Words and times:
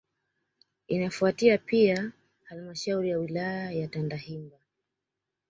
Inafuatia 0.87 1.57
Pia 1.57 2.11
halmashauri 2.43 3.09
ya 3.09 3.17
wilaya 3.19 3.71
ya 3.71 3.87
Tandahimba 3.87 4.57